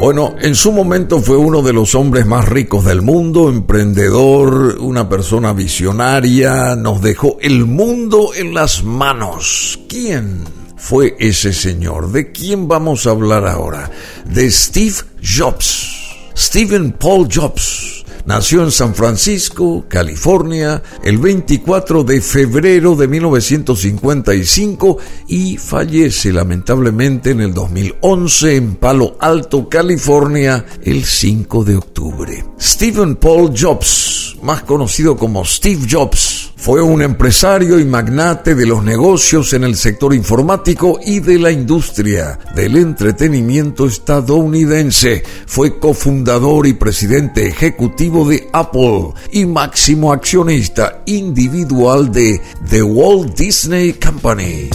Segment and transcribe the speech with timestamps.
[0.00, 5.10] Bueno, en su momento fue uno de los hombres más ricos del mundo, emprendedor, una
[5.10, 9.78] persona visionaria, nos dejó el mundo en las manos.
[9.90, 10.44] ¿Quién
[10.74, 12.12] fue ese señor?
[12.12, 13.90] ¿De quién vamos a hablar ahora?
[14.24, 15.90] De Steve Jobs.
[16.34, 17.99] Stephen Paul Jobs
[18.30, 27.40] Nació en San Francisco, California, el 24 de febrero de 1955 y fallece lamentablemente en
[27.40, 32.44] el 2011 en Palo Alto, California, el 5 de octubre.
[32.60, 38.84] Stephen Paul Jobs, más conocido como Steve Jobs, fue un empresario y magnate de los
[38.84, 45.22] negocios en el sector informático y de la industria del entretenimiento estadounidense.
[45.46, 53.92] Fue cofundador y presidente ejecutivo de Apple y máximo accionista individual de The Walt Disney
[53.94, 54.70] Company.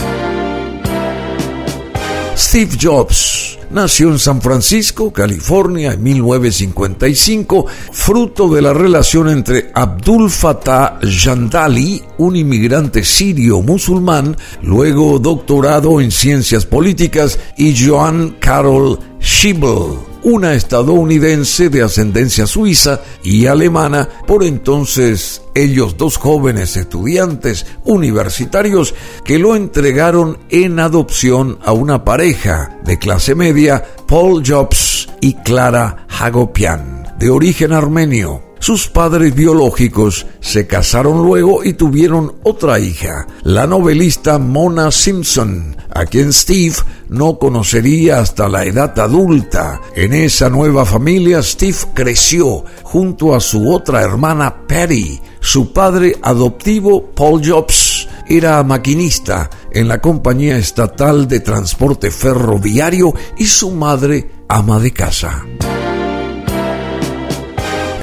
[2.36, 10.30] Steve Jobs Nació en San Francisco, California, en 1955, fruto de la relación entre Abdul
[10.30, 19.98] Fattah Jandali, un inmigrante sirio musulmán, luego doctorado en ciencias políticas, y Joan Carol Schiebel,
[20.26, 28.92] una estadounidense de ascendencia suiza y alemana, por entonces ellos dos jóvenes estudiantes universitarios
[29.24, 36.08] que lo entregaron en adopción a una pareja de clase media, Paul Jobs y Clara
[36.08, 38.45] Hagopian, de origen armenio.
[38.66, 46.04] Sus padres biológicos se casaron luego y tuvieron otra hija, la novelista Mona Simpson, a
[46.04, 46.74] quien Steve
[47.08, 49.80] no conocería hasta la edad adulta.
[49.94, 55.20] En esa nueva familia Steve creció junto a su otra hermana Patty.
[55.38, 63.46] Su padre adoptivo, Paul Jobs, era maquinista en la compañía estatal de transporte ferroviario y
[63.46, 65.44] su madre ama de casa.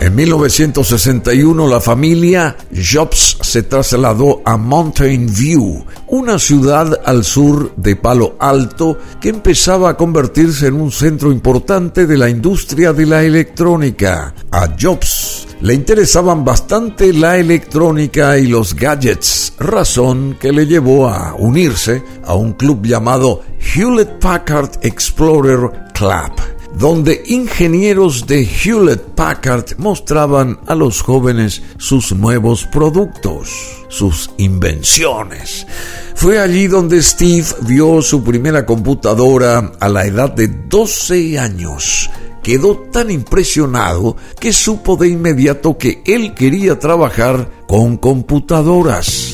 [0.04, 7.96] En 1961 la familia Jobs se trasladó a Mountain View, una ciudad al sur de
[7.96, 13.24] Palo Alto que empezaba a convertirse en un centro importante de la industria de la
[13.24, 14.34] electrónica.
[14.52, 21.34] A Jobs le interesaban bastante la electrónica y los gadgets, razón que le llevó a
[21.36, 23.40] unirse a un club llamado
[23.74, 26.34] Hewlett Packard Explorer Club
[26.78, 33.50] donde ingenieros de Hewlett Packard mostraban a los jóvenes sus nuevos productos,
[33.90, 35.68] sus invenciones.
[36.16, 42.10] Fue allí donde Steve vio su primera computadora a la edad de 12 años.
[42.42, 49.34] Quedó tan impresionado que supo de inmediato que él quería trabajar con computadoras.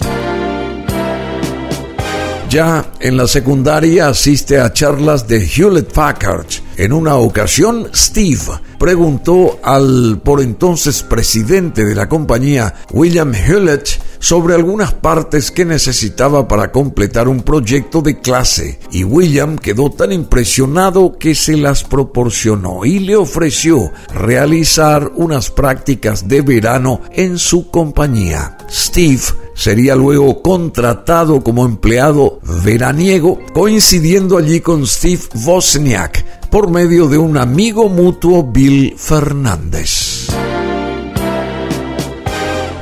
[2.50, 6.48] Ya en la secundaria asiste a charlas de Hewlett Packard.
[6.80, 8.40] En una ocasión, Steve
[8.80, 16.48] preguntó al por entonces presidente de la compañía, William Hewlett, sobre algunas partes que necesitaba
[16.48, 22.86] para completar un proyecto de clase y William quedó tan impresionado que se las proporcionó
[22.86, 28.58] y le ofreció realizar unas prácticas de verano en su compañía.
[28.72, 29.24] Steve
[29.54, 37.38] sería luego contratado como empleado veraniego, coincidiendo allí con Steve Wozniak por medio de un
[37.38, 40.28] amigo mutuo Bill Fernández.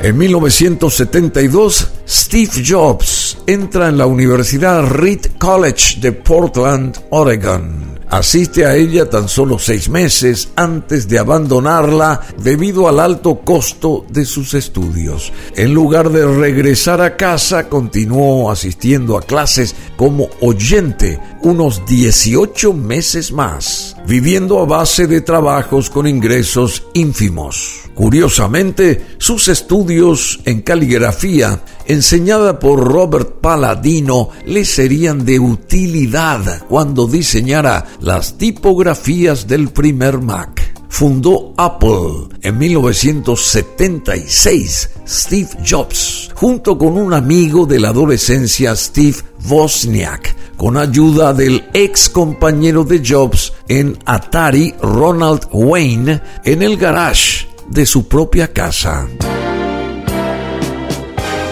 [0.01, 8.75] En 1972, Steve Jobs entra en la Universidad Reed College de Portland, Oregon asiste a
[8.75, 15.31] ella tan solo seis meses antes de abandonarla debido al alto costo de sus estudios.
[15.55, 23.31] En lugar de regresar a casa, continuó asistiendo a clases como oyente unos 18 meses
[23.31, 27.87] más, viviendo a base de trabajos con ingresos ínfimos.
[27.97, 37.87] Curiosamente, sus estudios en caligrafía, enseñada por Robert Paladino, le serían de utilidad cuando diseñara
[38.01, 40.73] las tipografías del primer Mac.
[40.89, 49.17] Fundó Apple en 1976, Steve Jobs, junto con un amigo de la adolescencia, Steve
[49.47, 57.47] Wozniak, con ayuda del ex compañero de Jobs en Atari, Ronald Wayne, en el garage
[57.69, 59.07] de su propia casa.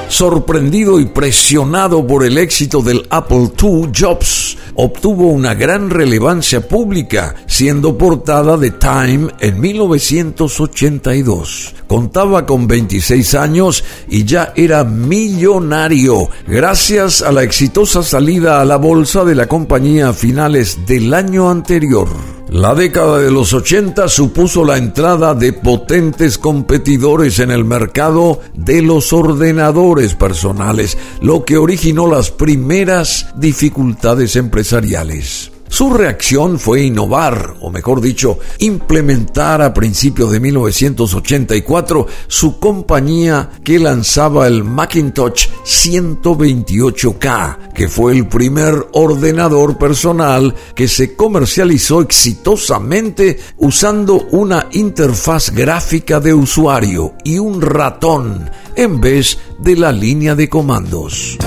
[0.07, 7.35] Sorprendido y presionado por el éxito del Apple II, Jobs obtuvo una gran relevancia pública,
[7.47, 11.75] siendo portada de Time en 1982.
[11.87, 18.75] Contaba con 26 años y ya era millonario gracias a la exitosa salida a la
[18.77, 22.09] bolsa de la compañía a finales del año anterior.
[22.49, 28.83] La década de los 80 supuso la entrada de potentes competidores en el mercado de
[28.83, 35.54] los ordenadores personales, lo que originó las primeras dificultades empresariales.
[35.67, 43.79] Su reacción fue innovar, o mejor dicho, implementar a principios de 1984 su compañía que
[43.79, 54.27] lanzaba el Macintosh 128K, que fue el primer ordenador personal que se comercializó exitosamente usando
[54.31, 61.37] una interfaz gráfica de usuario y un ratón en vez de la línea de comandos.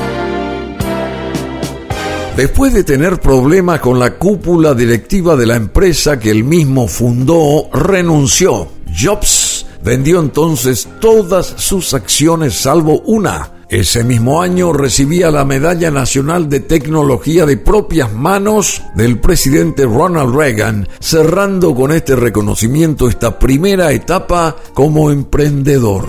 [2.39, 7.69] Después de tener problemas con la cúpula directiva de la empresa que él mismo fundó,
[7.73, 8.69] renunció.
[8.97, 13.65] Jobs vendió entonces todas sus acciones salvo una.
[13.69, 20.33] Ese mismo año recibía la Medalla Nacional de Tecnología de propias manos del presidente Ronald
[20.33, 26.07] Reagan, cerrando con este reconocimiento esta primera etapa como emprendedor.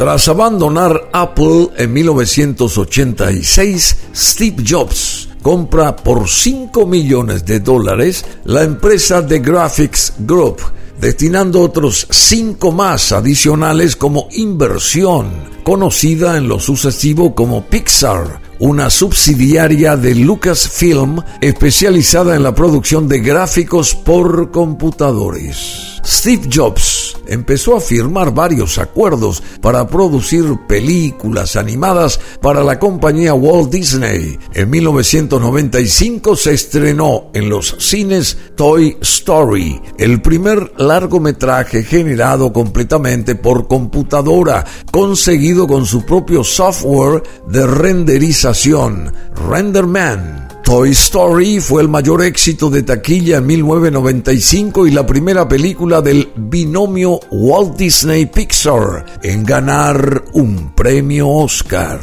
[0.00, 9.26] Tras abandonar Apple en 1986, Steve Jobs compra por 5 millones de dólares la empresa
[9.26, 10.56] The Graphics Group,
[10.98, 15.32] destinando otros 5 más adicionales como inversión,
[15.64, 23.20] conocida en lo sucesivo como Pixar, una subsidiaria de Lucasfilm especializada en la producción de
[23.20, 26.00] gráficos por computadores.
[26.04, 33.70] Steve Jobs empezó a firmar varios acuerdos para producir películas animadas para la compañía Walt
[33.70, 34.38] Disney.
[34.54, 43.68] En 1995 se estrenó en los cines Toy Story, el primer largometraje generado completamente por
[43.68, 50.48] computadora, conseguido con su propio software de renderización, RenderMan.
[50.64, 56.32] Toy Story fue el mayor éxito de taquilla en 1995 y la primera película del
[56.34, 62.00] binomio Walt Disney Pixar en ganar un premio Oscar.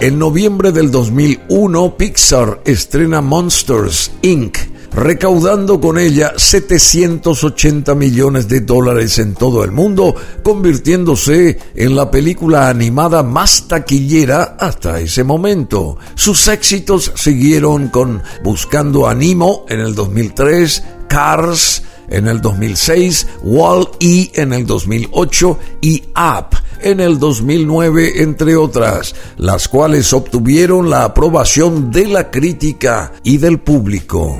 [0.00, 9.18] En noviembre del 2001, Pixar estrena Monsters Inc recaudando con ella 780 millones de dólares
[9.18, 15.98] en todo el mundo, convirtiéndose en la película animada más taquillera hasta ese momento.
[16.14, 24.30] Sus éxitos siguieron con Buscando a Nemo en el 2003, Cars en el 2006, Wall-E
[24.34, 31.90] en el 2008 y Up en el 2009, entre otras, las cuales obtuvieron la aprobación
[31.90, 34.38] de la crítica y del público.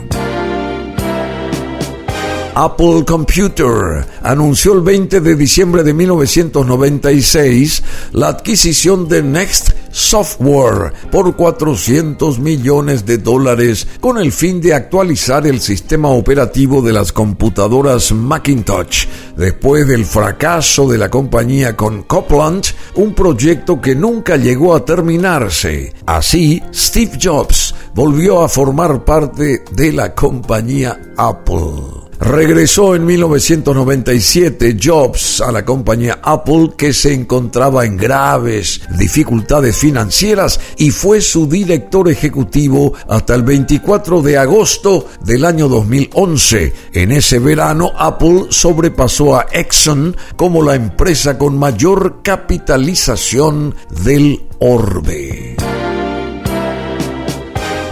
[2.56, 11.34] Apple Computer anunció el 20 de diciembre de 1996 la adquisición de Next Software por
[11.34, 18.12] 400 millones de dólares con el fin de actualizar el sistema operativo de las computadoras
[18.12, 19.06] Macintosh
[19.36, 25.92] después del fracaso de la compañía con Copland, un proyecto que nunca llegó a terminarse.
[26.06, 32.03] Así, Steve Jobs volvió a formar parte de la compañía Apple.
[32.20, 40.60] Regresó en 1997 Jobs a la compañía Apple que se encontraba en graves dificultades financieras
[40.76, 46.72] y fue su director ejecutivo hasta el 24 de agosto del año 2011.
[46.92, 55.53] En ese verano Apple sobrepasó a Exxon como la empresa con mayor capitalización del orbe.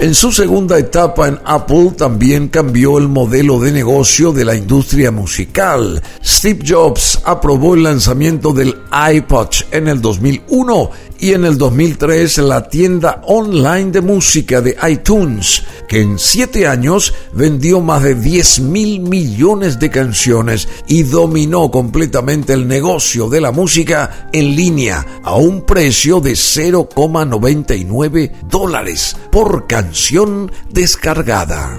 [0.03, 5.13] En su segunda etapa en Apple también cambió el modelo de negocio de la industria
[5.13, 6.03] musical.
[6.25, 10.91] Steve Jobs aprobó el lanzamiento del iPod en el 2001
[11.23, 17.15] y en el 2003 la tienda online de música de iTunes, que en siete años
[17.33, 23.53] vendió más de 10 mil millones de canciones y dominó completamente el negocio de la
[23.53, 31.79] música en línea a un precio de 0,99 dólares por canción descargada.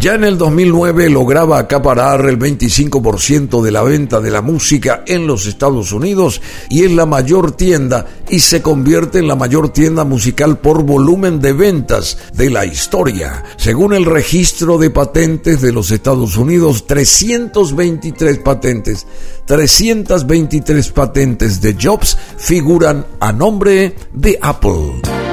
[0.00, 5.26] Ya en el 2009 lograba acaparar el 25% de la venta de la música en
[5.26, 10.04] los Estados Unidos y es la mayor tienda y se convierte en la mayor tienda
[10.04, 13.42] musical por volumen de ventas de la historia.
[13.56, 19.06] Según el registro de patentes de los Estados Unidos, 323 patentes,
[19.46, 25.25] 323 patentes de Jobs figuran a nombre de Apple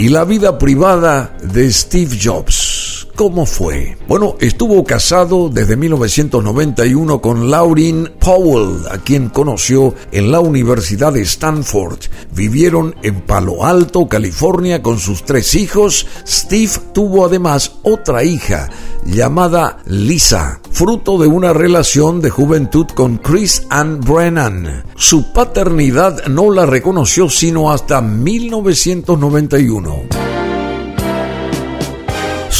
[0.00, 2.79] y la vida privada de Steve Jobs.
[3.20, 3.98] Cómo fue?
[4.08, 11.20] Bueno, estuvo casado desde 1991 con Laureen Powell, a quien conoció en la Universidad de
[11.20, 11.98] Stanford.
[12.34, 16.06] Vivieron en Palo Alto, California, con sus tres hijos.
[16.26, 18.70] Steve tuvo además otra hija
[19.04, 24.84] llamada Lisa, fruto de una relación de juventud con Chris Ann Brennan.
[24.96, 30.29] Su paternidad no la reconoció sino hasta 1991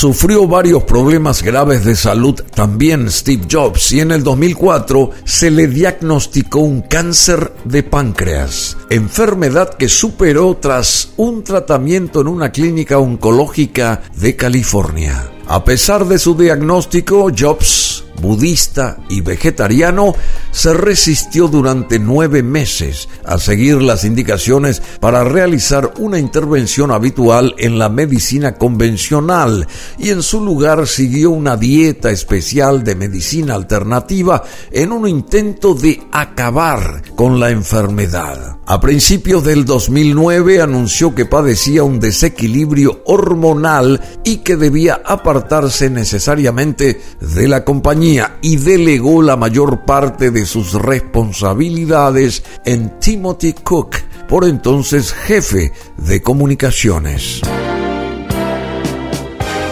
[0.00, 5.66] sufrió varios problemas graves de salud también Steve Jobs y en el 2004 se le
[5.66, 14.00] diagnosticó un cáncer de páncreas, enfermedad que superó tras un tratamiento en una clínica oncológica
[14.16, 15.32] de California.
[15.46, 17.89] A pesar de su diagnóstico, Jobs
[18.20, 20.14] budista y vegetariano,
[20.50, 27.78] se resistió durante nueve meses a seguir las indicaciones para realizar una intervención habitual en
[27.78, 29.66] la medicina convencional
[29.98, 36.02] y en su lugar siguió una dieta especial de medicina alternativa en un intento de
[36.12, 38.59] acabar con la enfermedad.
[38.70, 47.00] A principios del 2009 anunció que padecía un desequilibrio hormonal y que debía apartarse necesariamente
[47.20, 53.96] de la compañía y delegó la mayor parte de sus responsabilidades en Timothy Cook,
[54.28, 57.40] por entonces jefe de comunicaciones.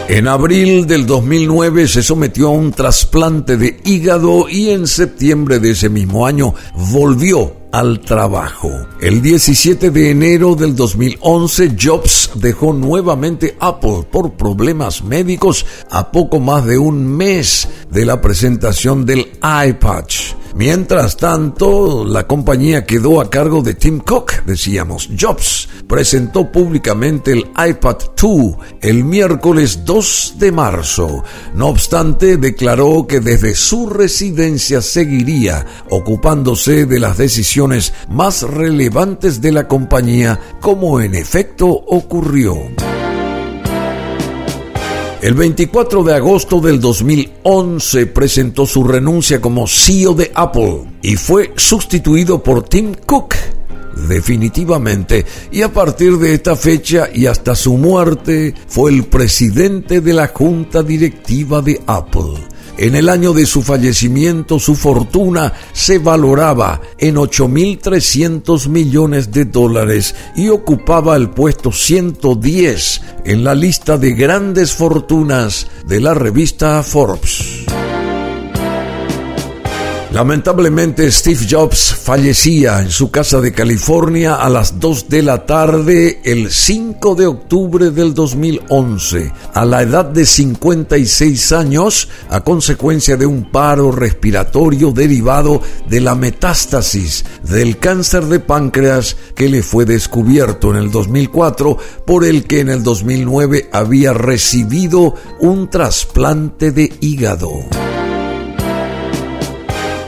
[0.08, 5.70] En abril del 2009 se sometió a un trasplante de hígado y en septiembre de
[5.70, 8.70] ese mismo año volvió al trabajo.
[9.00, 16.40] El 17 de enero del 2011, Jobs dejó nuevamente Apple por problemas médicos a poco
[16.40, 20.04] más de un mes de la presentación del iPad.
[20.58, 25.08] Mientras tanto, la compañía quedó a cargo de Tim Cook, decíamos.
[25.16, 31.22] Jobs presentó públicamente el iPad 2 el miércoles 2 de marzo.
[31.54, 39.52] No obstante, declaró que desde su residencia seguiría ocupándose de las decisiones más relevantes de
[39.52, 42.56] la compañía, como en efecto ocurrió.
[45.20, 51.52] El 24 de agosto del 2011 presentó su renuncia como CEO de Apple y fue
[51.56, 53.34] sustituido por Tim Cook
[54.06, 60.12] definitivamente y a partir de esta fecha y hasta su muerte fue el presidente de
[60.12, 62.34] la junta directiva de Apple.
[62.78, 70.14] En el año de su fallecimiento su fortuna se valoraba en 8.300 millones de dólares
[70.36, 77.37] y ocupaba el puesto 110 en la lista de grandes fortunas de la revista Forbes.
[80.18, 86.20] Lamentablemente Steve Jobs fallecía en su casa de California a las 2 de la tarde
[86.24, 93.26] el 5 de octubre del 2011, a la edad de 56 años, a consecuencia de
[93.26, 100.72] un paro respiratorio derivado de la metástasis del cáncer de páncreas que le fue descubierto
[100.72, 107.52] en el 2004, por el que en el 2009 había recibido un trasplante de hígado.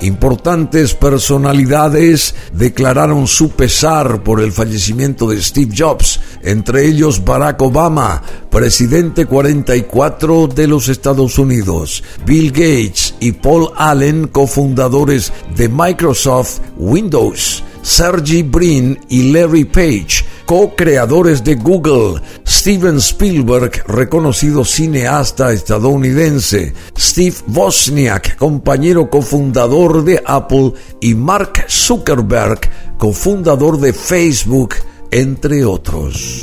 [0.03, 8.23] Importantes personalidades declararon su pesar por el fallecimiento de Steve Jobs, entre ellos Barack Obama,
[8.51, 17.63] presidente 44 de los Estados Unidos, Bill Gates y Paul Allen, cofundadores de Microsoft Windows,
[17.83, 28.37] Sergey Brin y Larry Page, co-creadores de Google, Steven Spielberg, reconocido cineasta estadounidense, Steve Wozniak,
[28.37, 34.75] compañero cofundador de Apple, y Mark Zuckerberg, cofundador de Facebook,
[35.13, 36.41] entre otros.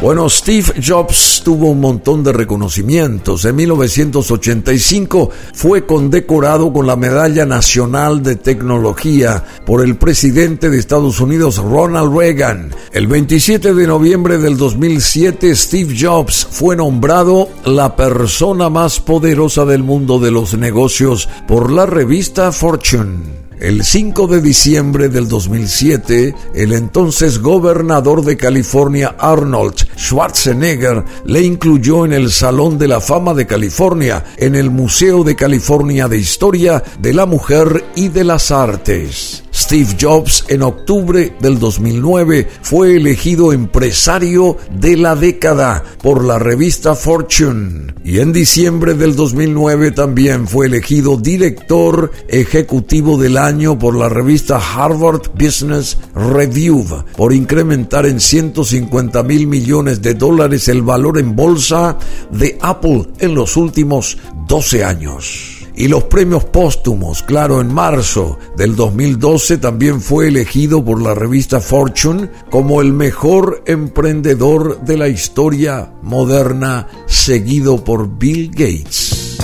[0.00, 3.44] Bueno, Steve Jobs tuvo un montón de reconocimientos.
[3.44, 11.18] En 1985 fue condecorado con la Medalla Nacional de Tecnología por el presidente de Estados
[11.18, 12.70] Unidos, Ronald Reagan.
[12.92, 19.82] El 27 de noviembre del 2007, Steve Jobs fue nombrado la persona más poderosa del
[19.82, 23.47] mundo de los negocios por la revista Fortune.
[23.60, 32.04] El 5 de diciembre del 2007, el entonces gobernador de California Arnold Schwarzenegger le incluyó
[32.04, 36.84] en el Salón de la Fama de California, en el Museo de California de Historia
[37.00, 39.47] de la Mujer y de las Artes.
[39.58, 46.94] Steve Jobs en octubre del 2009 fue elegido empresario de la década por la revista
[46.94, 54.08] Fortune y en diciembre del 2009 también fue elegido director ejecutivo del año por la
[54.08, 56.86] revista Harvard Business Review
[57.16, 61.98] por incrementar en 150 mil millones de dólares el valor en bolsa
[62.30, 65.57] de Apple en los últimos 12 años.
[65.78, 71.60] Y los premios póstumos, claro, en marzo del 2012 también fue elegido por la revista
[71.60, 79.38] Fortune como el mejor emprendedor de la historia moderna, seguido por Bill Gates.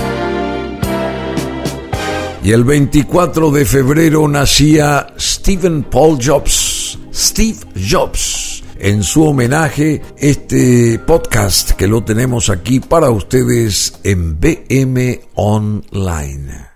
[2.43, 8.54] Y el 24 de febrero nacía Stephen Paul Jobs, Steve Jobs.
[8.79, 16.74] En su homenaje, este podcast que lo tenemos aquí para ustedes en BM Online.